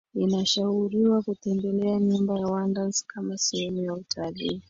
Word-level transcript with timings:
Inashauriwa 0.15 1.21
kutembelea 1.21 1.99
Nyumba 1.99 2.39
ya 2.39 2.47
Wonders 2.47 3.05
kama 3.07 3.37
sehemu 3.37 3.83
ya 3.83 3.93
utalii 3.93 4.59